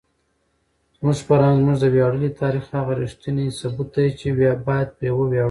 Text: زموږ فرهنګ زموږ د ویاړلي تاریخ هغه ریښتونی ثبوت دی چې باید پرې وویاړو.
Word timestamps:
زموږ 0.97 1.17
فرهنګ 1.27 1.57
زموږ 1.61 1.77
د 1.81 1.85
ویاړلي 1.93 2.29
تاریخ 2.41 2.63
هغه 2.77 2.93
ریښتونی 3.01 3.47
ثبوت 3.59 3.89
دی 3.95 4.07
چې 4.19 4.27
باید 4.67 4.89
پرې 4.97 5.09
وویاړو. 5.13 5.39